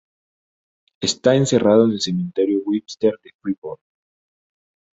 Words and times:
Está 0.99 1.35
enterrado 1.35 1.85
en 1.85 1.91
el 1.91 2.01
Cementerio 2.01 2.61
Webster 2.65 3.13
de 3.23 3.29
Freeport. 3.39 3.79